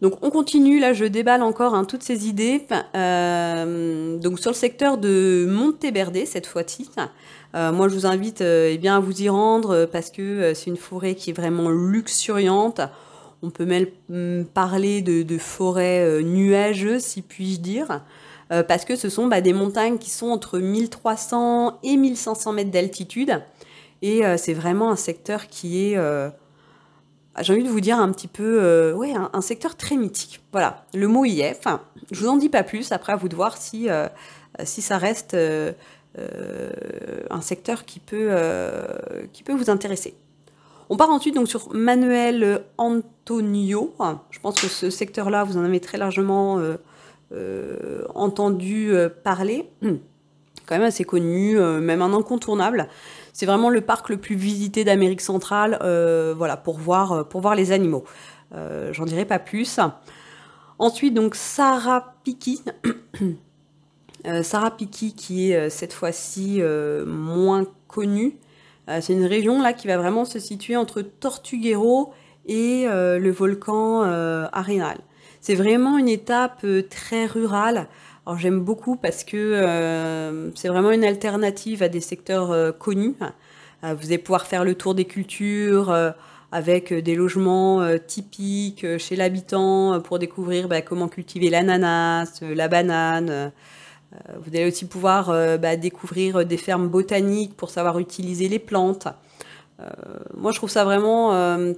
Donc 0.00 0.14
on 0.22 0.30
continue, 0.30 0.78
là 0.78 0.92
je 0.92 1.04
déballe 1.04 1.42
encore 1.42 1.74
hein, 1.74 1.84
toutes 1.84 2.04
ces 2.04 2.28
idées. 2.28 2.64
Euh, 2.94 4.16
donc 4.18 4.38
sur 4.38 4.50
le 4.50 4.56
secteur 4.56 4.96
de 4.96 5.46
Monteverde 5.50 6.18
cette 6.24 6.46
fois-ci, 6.46 6.88
euh, 7.54 7.72
moi 7.72 7.88
je 7.88 7.94
vous 7.94 8.06
invite 8.06 8.40
euh, 8.40 8.70
eh 8.72 8.78
bien, 8.78 8.96
à 8.96 9.00
vous 9.00 9.22
y 9.22 9.28
rendre 9.28 9.86
parce 9.86 10.10
que 10.10 10.54
c'est 10.54 10.70
une 10.70 10.76
forêt 10.76 11.14
qui 11.16 11.30
est 11.30 11.32
vraiment 11.32 11.68
luxuriante. 11.70 12.80
On 13.42 13.50
peut 13.50 13.64
même 13.64 13.86
mm, 14.08 14.44
parler 14.54 15.02
de, 15.02 15.38
forêt 15.38 16.22
nuageuse 16.22 17.02
si 17.02 17.22
puis-je 17.22 17.60
dire. 17.60 18.02
parce 18.48 18.84
que 18.84 18.94
ce 18.94 19.08
sont 19.08 19.26
bah, 19.26 19.40
des 19.40 19.52
montagnes 19.52 19.98
qui 19.98 20.10
sont 20.10 20.28
entre 20.28 20.60
1300 20.60 21.80
et 21.82 21.96
1500 21.96 22.52
mètres 22.52 22.70
d'altitude. 22.70 23.40
Et 24.00 24.22
c'est 24.36 24.54
vraiment 24.54 24.92
un 24.92 24.96
secteur 24.96 25.48
qui 25.48 25.84
est 25.84 25.98
j'ai 27.42 27.52
envie 27.52 27.64
de 27.64 27.68
vous 27.68 27.80
dire 27.80 27.98
un 27.98 28.10
petit 28.12 28.28
peu, 28.28 28.58
euh, 28.62 28.92
ouais, 28.94 29.12
un, 29.32 29.40
secteur 29.40 29.76
très 29.76 29.96
mythique. 29.96 30.40
Voilà, 30.52 30.84
le 30.94 31.08
mot 31.08 31.24
y 31.24 31.40
est. 31.40 31.56
Enfin, 31.58 31.80
je 32.10 32.20
vous 32.20 32.28
en 32.28 32.36
dis 32.36 32.48
pas 32.48 32.62
plus. 32.62 32.92
Après, 32.92 33.12
à 33.12 33.16
vous 33.16 33.28
de 33.28 33.36
voir 33.36 33.56
si, 33.56 33.88
euh, 33.88 34.08
si 34.64 34.82
ça 34.82 34.98
reste 34.98 35.34
euh, 35.34 35.72
un 37.30 37.40
secteur 37.40 37.84
qui 37.84 38.00
peut, 38.00 38.30
qui 39.32 39.42
peut 39.42 39.54
vous 39.54 39.70
intéresser. 39.70 40.14
On 40.90 40.96
part 40.96 41.10
ensuite 41.10 41.34
donc 41.34 41.48
sur 41.48 41.72
Manuel 41.74 42.62
Antonio. 42.78 43.94
Je 44.30 44.40
pense 44.40 44.60
que 44.60 44.68
ce 44.68 44.90
secteur-là, 44.90 45.44
vous 45.44 45.56
en 45.56 45.64
avez 45.64 45.80
très 45.80 45.98
largement 45.98 46.60
entendu 48.14 48.92
parler. 49.22 49.70
Quand 50.68 50.76
même 50.76 50.86
assez 50.86 51.04
connu, 51.04 51.58
même 51.58 52.02
un 52.02 52.12
incontournable. 52.12 52.88
C'est 53.38 53.46
vraiment 53.46 53.70
le 53.70 53.80
parc 53.80 54.08
le 54.08 54.16
plus 54.16 54.34
visité 54.34 54.82
d'Amérique 54.82 55.20
centrale, 55.20 55.78
euh, 55.82 56.34
voilà, 56.36 56.56
pour 56.56 56.76
voir, 56.76 57.12
euh, 57.12 57.22
pour 57.22 57.40
voir 57.40 57.54
les 57.54 57.70
animaux. 57.70 58.02
Euh, 58.52 58.92
j'en 58.92 59.04
dirai 59.04 59.24
pas 59.26 59.38
plus. 59.38 59.78
Ensuite, 60.80 61.14
donc 61.14 61.36
Sarapiki. 61.36 62.64
Sarapiki 64.42 65.14
qui 65.14 65.52
est 65.52 65.70
cette 65.70 65.92
fois-ci 65.92 66.60
moins 67.06 67.64
connue. 67.86 68.36
c'est 68.88 69.12
une 69.12 69.24
région 69.24 69.62
là 69.62 69.72
qui 69.72 69.86
va 69.86 69.96
vraiment 69.98 70.24
se 70.24 70.40
situer 70.40 70.76
entre 70.76 71.02
Tortuguero 71.02 72.12
et 72.46 72.86
le 72.88 73.30
volcan 73.30 74.02
Arenal. 74.52 74.98
C'est 75.40 75.54
vraiment 75.54 75.96
une 75.96 76.08
étape 76.08 76.66
très 76.90 77.26
rurale. 77.26 77.86
Alors 78.28 78.38
j'aime 78.38 78.60
beaucoup 78.60 78.96
parce 78.96 79.24
que 79.24 79.38
euh, 79.38 80.54
c'est 80.54 80.68
vraiment 80.68 80.90
une 80.90 81.02
alternative 81.02 81.82
à 81.82 81.88
des 81.88 82.02
secteurs 82.02 82.50
euh, 82.50 82.72
connus. 82.72 83.14
Euh, 83.84 83.94
vous 83.94 84.08
allez 84.08 84.18
pouvoir 84.18 84.46
faire 84.46 84.64
le 84.64 84.74
tour 84.74 84.94
des 84.94 85.06
cultures 85.06 85.90
avec 86.52 86.92
des 86.92 87.14
logements 87.14 87.80
typiques 88.06 88.84
chez 88.98 89.16
l'habitant 89.16 90.02
pour 90.02 90.18
découvrir 90.18 90.68
bah, 90.68 90.82
comment 90.82 91.08
cultiver 91.08 91.48
l'ananas, 91.48 92.42
la 92.42 92.68
banane. 92.68 93.50
vous 94.12 94.50
allez 94.54 94.66
aussi 94.66 94.86
pouvoir 94.86 95.28
bah, 95.58 95.76
découvrir 95.76 96.44
des 96.44 96.58
fermes 96.58 96.88
botaniques 96.88 97.56
pour 97.56 97.70
savoir 97.70 97.98
utiliser 97.98 98.48
les 98.48 98.58
plantes. 98.58 99.08
moi, 100.36 100.52
je 100.52 100.56
trouve 100.58 100.70
ça 100.70 100.84
vraiment 100.84 101.32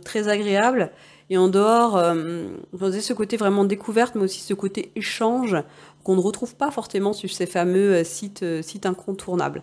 très 0.04 0.26
agréable. 0.26 0.90
Et 1.32 1.38
en 1.38 1.46
dehors, 1.46 1.96
avez 1.96 3.00
ce 3.00 3.12
côté 3.12 3.36
vraiment 3.36 3.64
découverte, 3.64 4.16
mais 4.16 4.24
aussi 4.24 4.40
ce 4.40 4.52
côté 4.52 4.90
échange 4.96 5.56
qu'on 6.02 6.16
ne 6.16 6.20
retrouve 6.20 6.54
pas 6.56 6.70
forcément 6.70 7.12
sur 7.12 7.30
ces 7.30 7.46
fameux 7.46 7.94
euh, 7.94 8.04
sites, 8.04 8.42
euh, 8.42 8.62
sites 8.62 8.86
incontournables. 8.86 9.62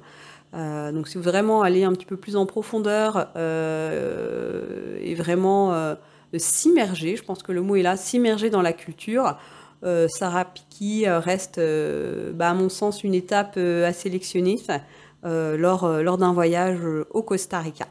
Euh, 0.54 0.92
donc 0.92 1.08
si 1.08 1.18
vous 1.18 1.24
vraiment 1.24 1.62
aller 1.62 1.84
un 1.84 1.92
petit 1.92 2.06
peu 2.06 2.16
plus 2.16 2.36
en 2.36 2.46
profondeur 2.46 3.28
et 3.36 5.16
vraiment 5.16 5.96
s'immerger, 6.38 7.18
je 7.18 7.24
pense 7.24 7.44
que 7.44 7.52
le 7.52 7.62
mot 7.62 7.76
est 7.76 7.82
là, 7.82 7.98
s'immerger 7.98 8.50
dans 8.50 8.62
la 8.62 8.74
culture, 8.74 9.38
Sarah 10.08 10.46
Piki 10.46 11.08
reste, 11.08 11.60
bah, 12.34 12.50
à 12.50 12.54
mon 12.54 12.70
sens, 12.70 13.04
une 13.04 13.14
étape 13.14 13.58
à 13.58 13.92
sélectionner 13.92 14.58
lors, 15.24 15.88
lors 16.02 16.18
d'un 16.18 16.32
voyage 16.32 16.80
au 17.12 17.24
Costa 17.24 17.60
Rica. 17.60 17.88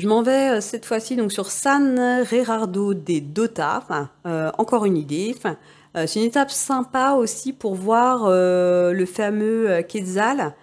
Je 0.00 0.08
m'en 0.08 0.22
vais 0.22 0.56
euh, 0.56 0.60
cette 0.62 0.86
fois-ci 0.86 1.14
donc 1.14 1.30
sur 1.30 1.50
San 1.50 2.24
Gerardo 2.24 2.94
de 2.94 3.18
Dota. 3.18 3.84
Euh, 4.24 4.50
encore 4.56 4.86
une 4.86 4.96
idée. 4.96 5.36
Euh, 5.94 6.06
c'est 6.06 6.20
une 6.20 6.26
étape 6.26 6.50
sympa 6.50 7.16
aussi 7.18 7.52
pour 7.52 7.74
voir 7.74 8.30
le 8.30 9.04
fameux 9.04 9.82
Quetzal. 9.82 10.54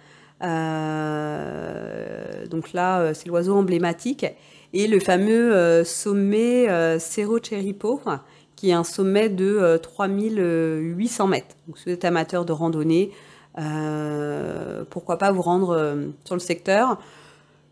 donc 2.50 2.72
là, 2.72 3.14
c'est 3.14 3.28
l'oiseau 3.28 3.54
emblématique. 3.54 4.26
Et 4.72 4.88
le 4.88 4.98
fameux 4.98 5.84
sommet 5.84 6.98
Cerro 6.98 7.38
Cheripo, 7.40 8.00
qui 8.56 8.70
est 8.70 8.74
un 8.74 8.82
sommet 8.82 9.28
de 9.28 9.78
3800 9.80 11.28
mètres. 11.28 11.54
Donc 11.68 11.78
si 11.78 11.84
vous 11.84 11.92
êtes 11.92 12.04
amateur 12.04 12.44
de 12.44 12.52
randonnée, 12.52 13.12
pourquoi 14.90 15.16
pas 15.16 15.30
vous 15.30 15.42
rendre 15.42 15.96
sur 16.24 16.34
le 16.34 16.40
secteur. 16.40 16.98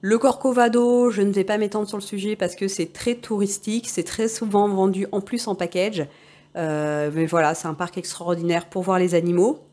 Le 0.09 0.19
Corcovado, 0.19 1.11
je 1.11 1.21
ne 1.21 1.33
vais 1.33 1.43
pas 1.43 1.59
m'étendre 1.59 1.89
sur 1.89 1.97
le 1.97 2.03
sujet 2.03 2.37
parce 2.37 2.55
que 2.55 2.69
c'est 2.69 2.93
très 2.93 3.17
touristique, 3.17 3.89
c'est 3.89 4.05
très 4.05 4.29
souvent 4.29 4.69
vendu 4.69 5.09
en 5.11 5.21
plus 5.21 5.49
en 5.49 5.57
package. 5.57 6.07
mais 6.55 7.27
voilà, 7.27 7.57
c'est 7.57 7.67
un 7.67 7.75
parc 7.75 7.99
extraordinaire 7.99 8.67
pour 8.67 8.83
voir 8.83 9.01
les 9.01 9.17
animaux. 9.17 9.67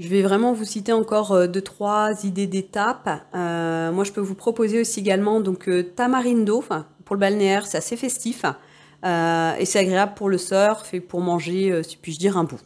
Je 0.00 0.08
vais 0.08 0.22
vraiment 0.22 0.52
vous 0.52 0.64
citer 0.64 0.92
encore 0.92 1.46
deux, 1.46 1.62
trois 1.62 2.24
idées 2.24 2.48
d'étapes. 2.48 3.08
moi, 3.32 4.02
je 4.02 4.10
peux 4.10 4.20
vous 4.20 4.34
proposer 4.34 4.80
aussi 4.80 4.98
également 4.98 5.40
donc 5.40 5.70
Tamarindo, 5.94 6.64
pour 7.04 7.14
le 7.14 7.20
balnéaire, 7.20 7.68
c'est 7.68 7.78
assez 7.78 7.96
festif. 7.96 8.44
et 9.04 9.64
c'est 9.64 9.78
agréable 9.78 10.14
pour 10.16 10.28
le 10.28 10.38
surf 10.38 10.94
et 10.94 11.00
pour 11.00 11.20
manger, 11.20 11.80
si 11.84 11.96
puis-je 11.96 12.18
dire, 12.18 12.38
un 12.38 12.42
bout. 12.42 12.58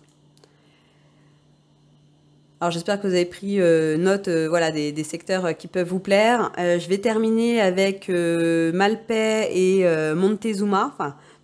Alors 2.63 2.71
j'espère 2.71 3.01
que 3.01 3.09
vous 3.09 3.15
avez 3.15 3.25
pris 3.25 3.61
euh, 3.61 3.97
note 3.97 4.29
euh, 4.29 4.47
voilà, 4.49 4.71
des, 4.71 5.03
secteurs 5.03 5.47
euh, 5.47 5.53
qui 5.53 5.67
peuvent 5.67 5.89
vous 5.89 5.99
plaire. 5.99 6.53
je 6.57 6.89
vais 6.89 6.99
terminer 6.99 7.61
avec 7.61 8.09
Malpais 8.09 9.51
et 9.51 9.85
Montezuma. 10.15 10.95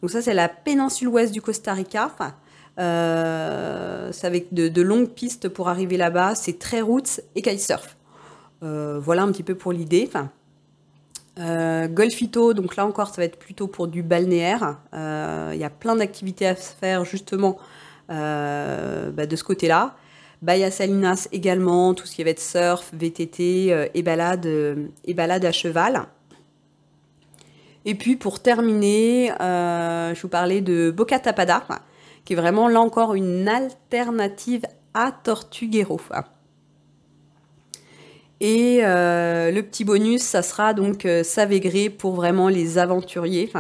donc 0.00 0.12
ça 0.12 0.22
c'est 0.22 0.32
la 0.32 0.48
péninsule 0.48 1.08
ouest 1.08 1.32
du 1.32 1.42
Costa 1.42 1.72
Rica. 1.72 2.12
c'est 2.76 4.26
avec 4.28 4.54
de, 4.54 4.80
longues 4.80 5.08
pistes 5.08 5.48
pour 5.48 5.68
arriver 5.68 5.96
là-bas. 5.96 6.36
C'est 6.36 6.56
très 6.60 6.82
routes 6.82 7.20
et 7.34 7.42
kitesurf. 7.42 7.96
voilà 8.60 9.22
un 9.22 9.32
petit 9.32 9.42
peu 9.42 9.56
pour 9.56 9.72
l'idée. 9.72 10.08
Golfito, 11.36 12.54
donc 12.54 12.76
là 12.76 12.86
encore, 12.86 13.08
ça 13.08 13.16
va 13.16 13.24
être 13.24 13.40
plutôt 13.40 13.66
pour 13.66 13.88
du 13.88 14.04
balnéaire. 14.04 14.78
Il 14.92 15.58
y 15.58 15.64
a 15.64 15.70
plein 15.70 15.96
d'activités 15.96 16.46
à 16.46 16.54
faire 16.54 17.04
justement 17.04 17.58
bah, 18.08 19.26
de 19.26 19.34
ce 19.34 19.42
côté-là. 19.42 19.96
Bahia 20.40 20.70
Salinas 20.70 21.28
également, 21.32 21.94
tout 21.94 22.06
ce 22.06 22.14
qui 22.14 22.22
va 22.22 22.30
être 22.30 22.40
surf, 22.40 22.90
VTT 22.92 23.72
euh, 23.72 23.86
et, 23.94 24.02
balade, 24.02 24.46
euh, 24.46 24.86
et 25.04 25.14
balade 25.14 25.44
à 25.44 25.52
cheval. 25.52 26.04
Et 27.84 27.94
puis 27.94 28.16
pour 28.16 28.40
terminer, 28.40 29.32
euh, 29.40 30.14
je 30.14 30.22
vous 30.22 30.28
parlais 30.28 30.60
de 30.60 30.92
Boca 30.94 31.18
Tapada, 31.18 31.64
qui 32.24 32.34
est 32.34 32.36
vraiment 32.36 32.68
là 32.68 32.80
encore 32.80 33.14
une 33.14 33.48
alternative 33.48 34.62
à 34.94 35.10
Tortuguero. 35.10 36.00
Et 38.40 38.80
le 38.82 39.60
petit 39.62 39.84
bonus, 39.84 40.22
ça 40.22 40.42
sera 40.42 40.74
donc 40.74 41.06
Savégré 41.24 41.88
pour 41.90 42.14
vraiment 42.14 42.48
les 42.48 42.78
aventuriers. 42.78 43.50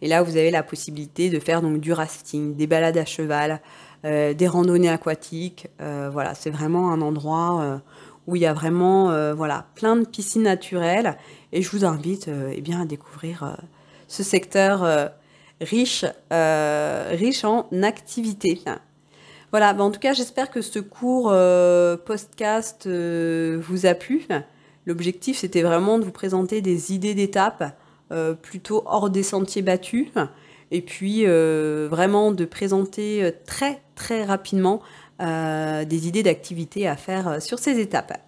Et 0.00 0.08
là, 0.08 0.22
vous 0.22 0.36
avez 0.36 0.50
la 0.50 0.62
possibilité 0.62 1.28
de 1.28 1.38
faire 1.38 1.60
donc 1.60 1.80
du 1.80 1.92
rafting, 1.92 2.54
des 2.56 2.66
balades 2.66 2.96
à 2.98 3.04
cheval, 3.04 3.52
euh, 3.52 3.56
des 4.04 4.48
randonnées 4.48 4.88
aquatiques. 4.88 5.68
Euh, 5.80 6.10
voilà, 6.12 6.34
c'est 6.34 6.50
vraiment 6.50 6.90
un 6.92 7.00
endroit 7.00 7.62
euh, 7.62 7.78
où 8.26 8.36
il 8.36 8.42
y 8.42 8.46
a 8.46 8.52
vraiment 8.52 9.34
voilà, 9.34 9.66
plein 9.74 9.96
de 9.96 10.04
piscines 10.04 10.42
naturelles. 10.42 11.16
Et 11.52 11.62
je 11.62 11.70
vous 11.70 11.84
invite 11.84 12.30
eh 12.52 12.60
bien, 12.60 12.82
à 12.82 12.84
découvrir 12.84 13.56
ce 14.06 14.22
secteur 14.22 15.10
riche, 15.60 16.04
riche 16.30 17.44
en 17.44 17.66
activités. 17.82 18.62
Voilà, 19.50 19.74
bah, 19.74 19.82
en 19.82 19.90
tout 19.90 19.98
cas, 19.98 20.12
j'espère 20.12 20.52
que 20.52 20.60
ce 20.60 20.78
cours 20.78 21.34
podcast 22.04 22.86
vous 22.86 23.86
a 23.86 23.94
plu. 23.94 24.24
L'objectif, 24.86 25.38
c'était 25.38 25.62
vraiment 25.62 25.98
de 25.98 26.04
vous 26.04 26.12
présenter 26.12 26.62
des 26.62 26.92
idées 26.92 27.14
d'étapes 27.14 27.76
plutôt 28.40 28.84
hors 28.86 29.10
des 29.10 29.24
sentiers 29.24 29.62
battus 29.62 30.10
et 30.72 30.80
puis 30.80 31.26
euh, 31.26 31.86
vraiment 31.88 32.32
de 32.32 32.44
présenter 32.44 33.22
euh, 33.22 33.30
très 33.46 33.82
très 33.94 34.24
rapidement 34.24 34.80
euh, 35.20 35.84
des 35.84 36.08
idées 36.08 36.24
d'activités 36.24 36.88
à 36.88 36.96
faire 36.96 37.40
sur 37.40 37.60
ces 37.60 37.78
étapes. 37.78 38.18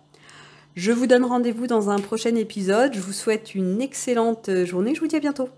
Je 0.76 0.92
vous 0.92 1.06
donne 1.06 1.24
rendez-vous 1.24 1.66
dans 1.66 1.90
un 1.90 1.98
prochain 1.98 2.34
épisode. 2.36 2.94
Je 2.94 3.00
vous 3.00 3.12
souhaite 3.12 3.54
une 3.54 3.80
excellente 3.80 4.50
journée. 4.64 4.94
Je 4.94 5.00
vous 5.00 5.06
dis 5.06 5.16
à 5.16 5.20
bientôt. 5.20 5.48